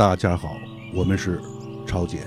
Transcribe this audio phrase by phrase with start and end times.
[0.00, 0.56] 大家好，
[0.94, 1.38] 我们是
[1.86, 2.20] 超姐。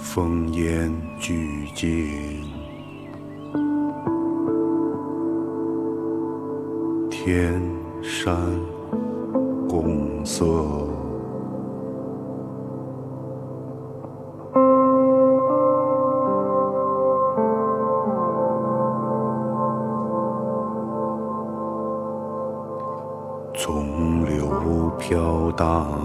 [0.00, 0.90] 烽烟
[1.20, 2.33] 俱近。
[25.84, 26.00] 长，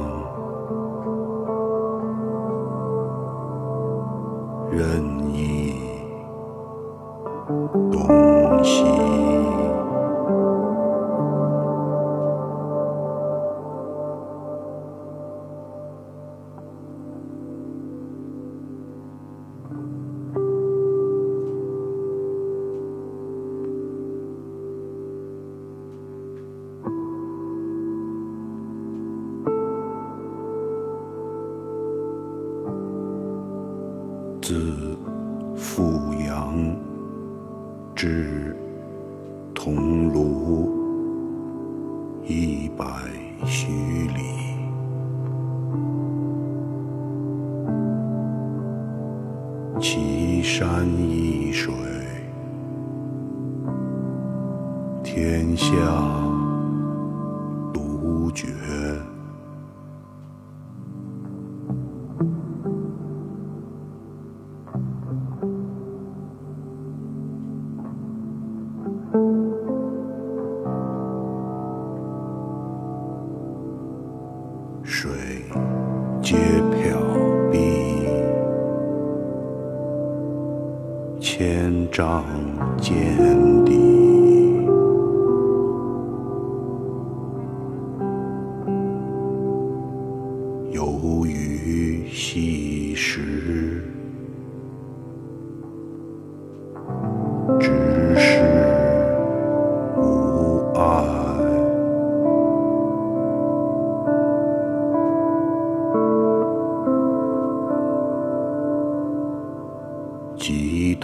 [4.72, 4.80] 任
[5.34, 5.74] 意
[7.92, 8.84] 东西。
[55.20, 56.49] 天下。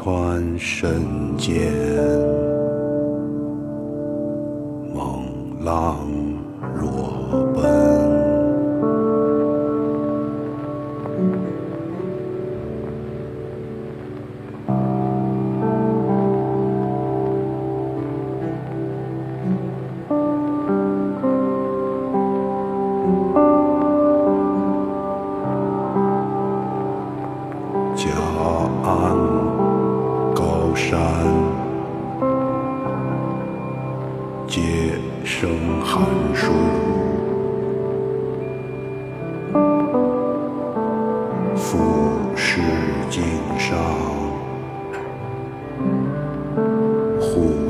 [0.06, 1.74] 穿深间
[4.94, 5.26] 猛
[5.64, 5.98] 浪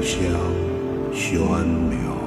[0.06, 0.22] 相
[1.12, 1.42] 宣
[1.90, 2.25] 了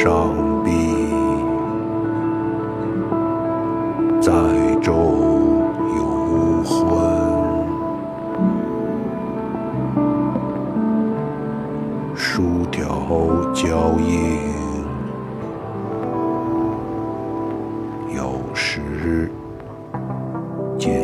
[0.00, 0.70] 上壁，
[4.20, 4.30] 载
[4.80, 4.92] 舟
[5.96, 6.70] 游魂。
[12.14, 12.86] 疏条
[13.52, 14.38] 交映，
[18.14, 19.28] 有时
[20.78, 20.94] 见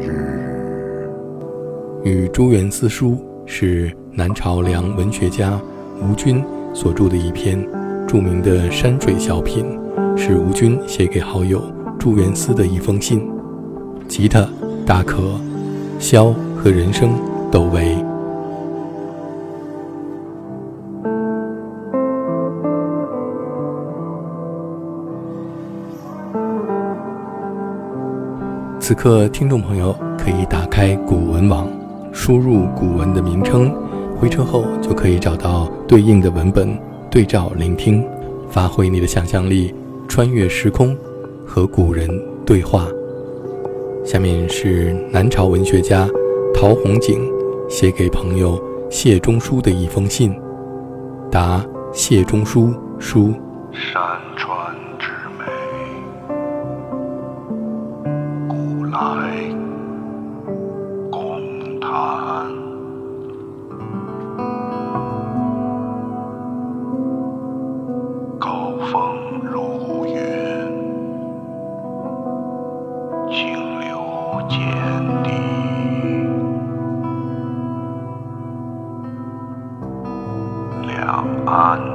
[0.00, 1.08] 日。
[2.02, 3.10] 与《朱元思书》
[3.46, 5.56] 是南朝梁文学家
[6.02, 6.44] 吴均
[6.74, 7.64] 所著的一篇
[8.10, 9.64] 著名的山水小品，
[10.16, 11.62] 是吴均写给好友
[11.96, 13.24] 祝元思的一封信。
[14.08, 14.44] 吉他、
[14.84, 15.22] 大可、
[16.00, 17.10] 箫和人声
[17.52, 17.96] 都为。
[28.80, 31.68] 此刻，听众朋友可以打开古文网，
[32.10, 33.72] 输入古文的名称，
[34.18, 36.76] 回车后就可以找到对应的文本，
[37.10, 38.06] 对照聆听，
[38.48, 39.74] 发挥你的想象力，
[40.06, 40.96] 穿越时空，
[41.44, 42.08] 和古人
[42.46, 42.86] 对话。
[44.04, 46.08] 下面是南朝文学家
[46.54, 47.28] 陶弘景
[47.68, 50.32] 写给朋友谢中书的一封信，
[51.32, 53.34] 答谢中书书。
[53.72, 54.00] 山
[81.50, 81.89] on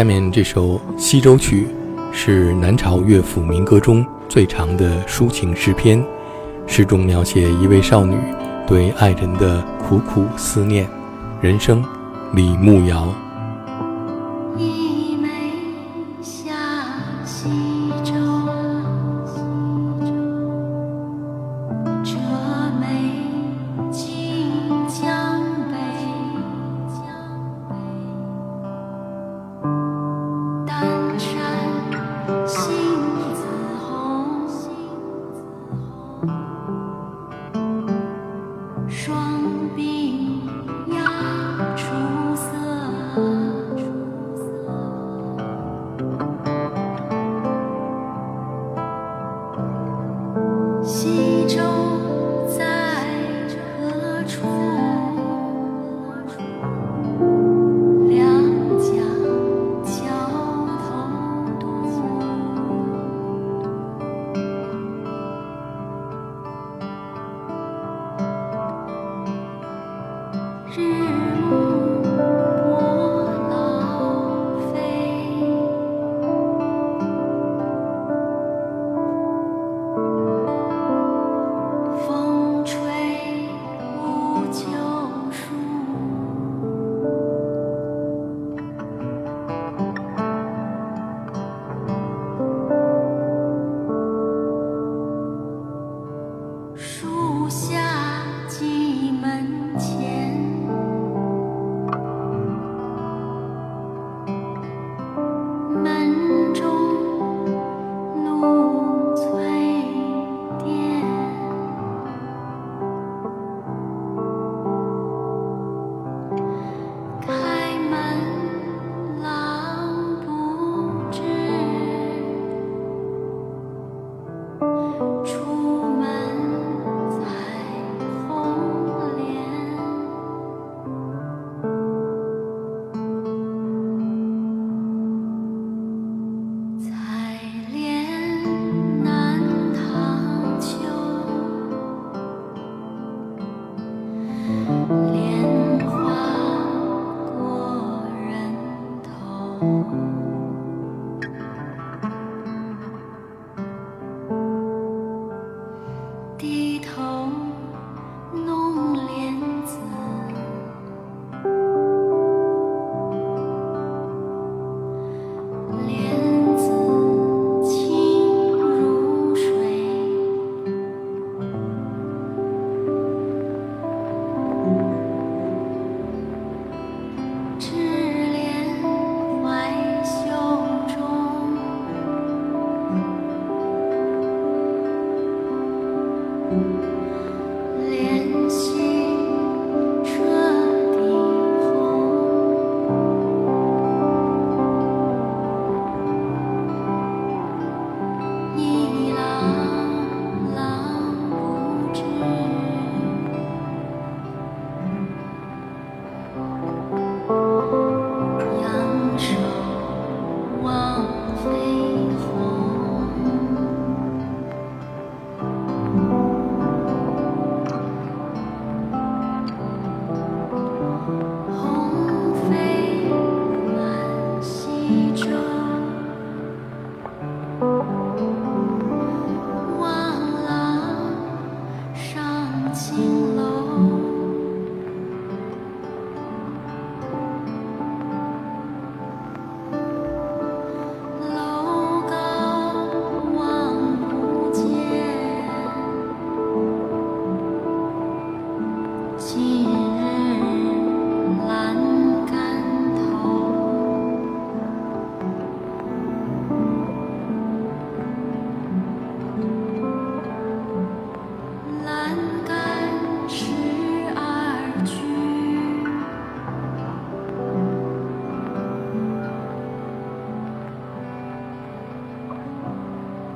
[0.00, 1.66] 下面这首《西洲曲》
[2.10, 6.02] 是南朝乐府民歌中最长的抒情诗篇，
[6.66, 8.16] 诗中描写一位少女
[8.66, 10.88] 对爱人的苦苦思念。
[11.42, 11.84] 人生，
[12.32, 13.14] 李牧瑶。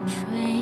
[0.06, 0.53] 吹。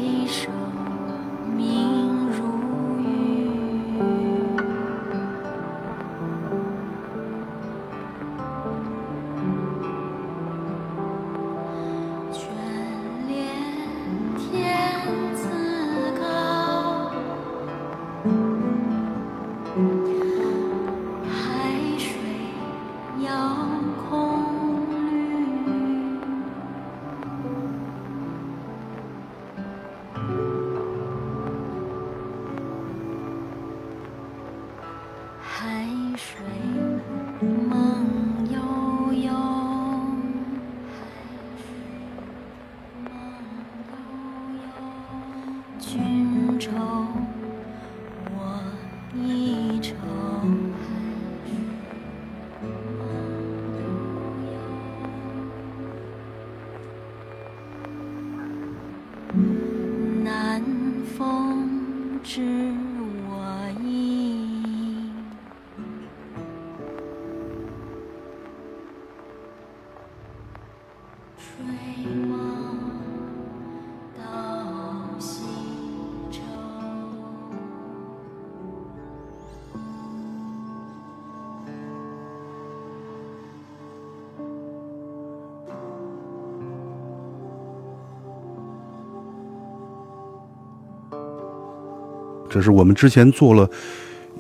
[92.52, 93.66] 这是我们之前做了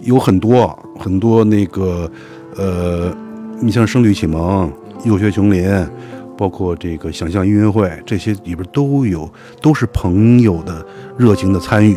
[0.00, 2.10] 有很多很多那个
[2.56, 3.10] 呃，
[3.58, 4.70] 你像《声律启蒙》
[5.08, 5.66] 《幼学琼林》，
[6.36, 9.26] 包括这个想象音乐会，这些里边都有，
[9.62, 10.84] 都是朋友的
[11.16, 11.96] 热情的参与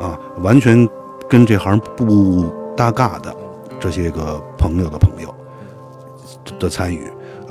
[0.00, 0.88] 啊，完全
[1.30, 3.32] 跟这行不搭嘎的
[3.78, 5.32] 这些个朋友的朋友
[6.58, 7.02] 的参与，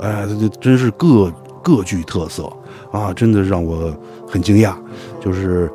[0.02, 1.32] 哎，这真是各
[1.62, 2.52] 各具特色
[2.92, 3.90] 啊，真的让我
[4.28, 4.74] 很惊讶，
[5.22, 5.70] 就是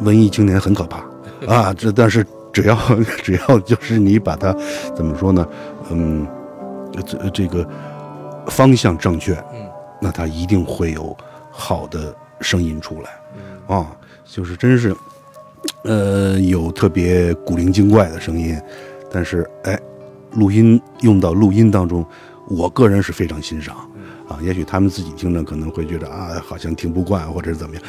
[0.00, 1.11] 文艺青年很可怕。
[1.48, 2.76] 啊，这但是只要
[3.22, 4.54] 只要就是你把它
[4.94, 5.46] 怎么说呢，
[5.90, 6.26] 嗯，
[7.06, 7.66] 这这个
[8.46, 9.68] 方向正确，嗯，
[10.00, 11.16] 那它一定会有
[11.50, 14.94] 好的声音出来，啊，就是真是，
[15.84, 18.60] 呃，有特别古灵精怪的声音，
[19.10, 19.78] 但是哎，
[20.32, 22.04] 录音用到录音当中，
[22.48, 23.76] 我个人是非常欣赏。
[24.28, 27.84] 啊，也许他们自己听着可能会觉得啊，好像听不惯或者是怎么样，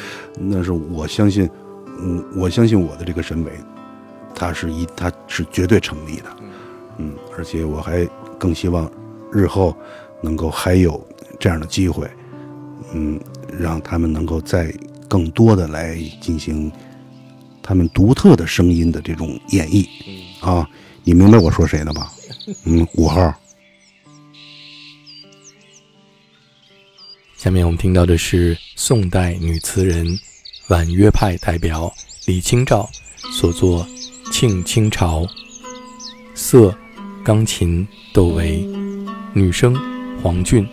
[0.52, 1.48] 但是我相信，
[1.98, 3.50] 嗯，我相信我的这个审美，
[4.34, 6.36] 它是一，它是绝对成立的，
[6.98, 8.04] 嗯，而且我还
[8.38, 8.90] 更希望
[9.32, 9.76] 日后
[10.20, 11.06] 能够还有
[11.38, 12.10] 这样的机会，
[12.92, 13.20] 嗯，
[13.58, 14.72] 让他们能够再
[15.08, 16.70] 更多的来进行
[17.62, 19.86] 他们独特的声音的这种演绎，
[20.40, 20.68] 啊，
[21.04, 22.12] 你明白我说谁呢吧？
[22.64, 23.32] 嗯，五号。
[27.36, 30.18] 下面我们听到的是宋代女词人、
[30.68, 31.92] 婉约派代表
[32.24, 32.88] 李清照
[33.32, 33.86] 所作
[34.32, 35.20] 《庆清朝》，
[36.34, 36.74] 瑟，
[37.22, 38.66] 钢琴窦唯，
[39.34, 39.76] 女声
[40.22, 40.66] 黄俊。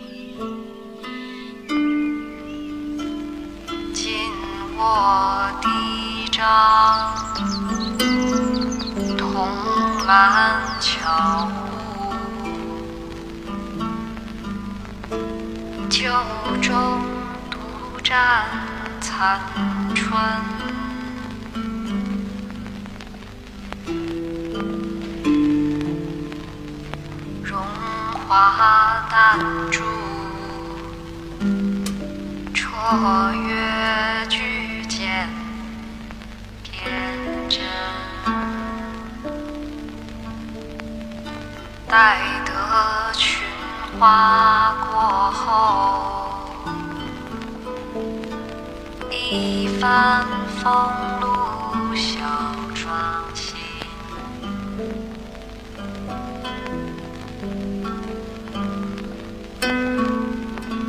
[3.92, 4.14] 紧
[4.78, 5.68] 握嫡
[6.30, 7.14] 章，
[9.18, 9.46] 同
[10.06, 11.50] 满桥，
[15.90, 16.10] 酒
[16.62, 17.02] 中
[17.50, 17.58] 独
[18.02, 18.46] 占
[19.02, 19.38] 残
[20.02, 20.10] 春。
[27.44, 27.62] 荣
[28.26, 29.38] 华弹
[29.70, 29.80] 珠，
[32.52, 35.28] 绰约举荐
[36.64, 36.82] 偏
[37.48, 37.60] 真。
[41.88, 42.52] 待得
[43.12, 43.46] 群
[44.00, 44.61] 花
[49.82, 50.24] 帆
[50.62, 50.70] 风
[51.20, 52.20] 露小
[52.72, 52.94] 庄
[53.34, 53.56] 心。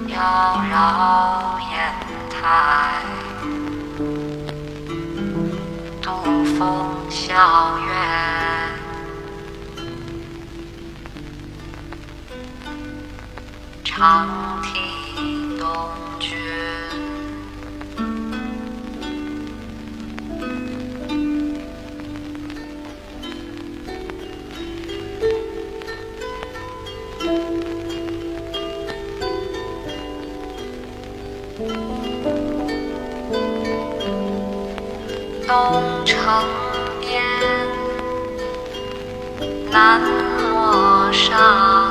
[0.10, 1.74] 妖娆烟
[2.30, 3.02] 台，
[6.00, 6.12] 独
[6.54, 6.62] 风
[7.10, 7.90] 笑月。
[13.84, 16.38] 长亭东君，
[35.54, 36.18] 东城
[37.00, 37.22] 边，
[39.70, 41.83] 南陌上。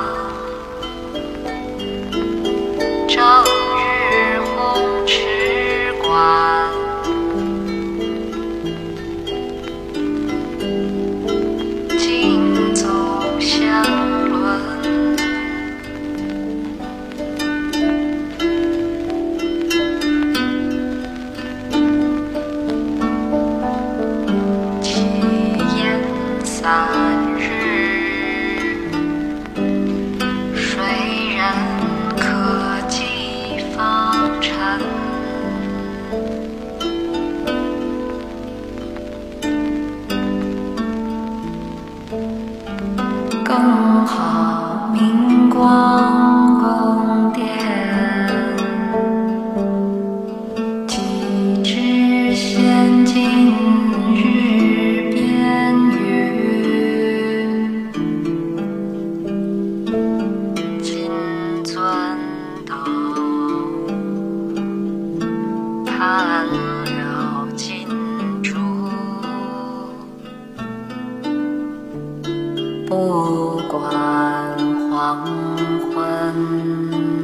[76.52, 77.21] Música